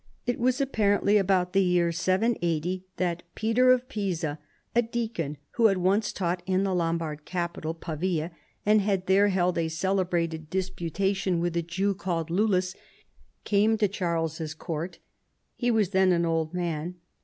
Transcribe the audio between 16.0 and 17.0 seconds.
an old man.